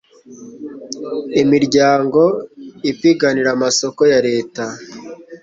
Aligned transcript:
imiryango 1.41 2.21
ipiganira 2.91 3.49
amasoko 3.55 4.01
ya 4.11 4.19
leta 4.27 4.63